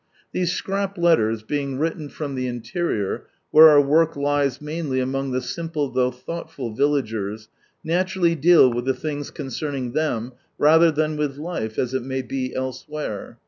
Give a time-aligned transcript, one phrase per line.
[0.31, 5.43] These scrap letters, being written from ihe interior, whei« our work lies mainly among ihe
[5.43, 7.49] simple though thoughtful villagers,
[7.83, 12.23] naturally deal with the things concern ing them, rather than with life as it may
[12.23, 13.37] be elsewhere.